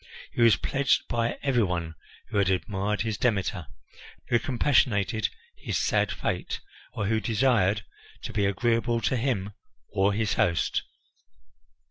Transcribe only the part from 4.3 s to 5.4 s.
compassionated